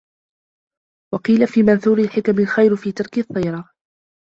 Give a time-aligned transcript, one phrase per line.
[1.13, 3.71] وَقِيلَ فِي مَنْثُورِ الْحِكَمِ الْخَيْرُ فِي تَرْكِ الطِّيَرَةِ